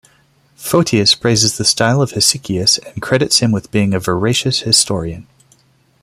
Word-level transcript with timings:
Photius 0.55 1.13
praises 1.13 1.59
the 1.59 1.63
style 1.63 2.01
of 2.01 2.13
Hesychius, 2.13 2.79
and 2.79 3.03
credits 3.03 3.37
him 3.37 3.51
with 3.51 3.69
being 3.69 3.93
a 3.93 3.99
veracious 3.99 4.61
historian. 4.61 5.27